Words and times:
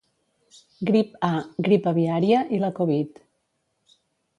Grip 0.91 1.13
A, 1.29 1.31
grip 1.69 1.87
aviària 1.95 2.43
i 2.59 2.65
la 2.67 2.75
Covid. 2.83 3.23